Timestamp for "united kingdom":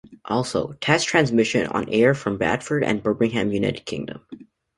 3.51-4.25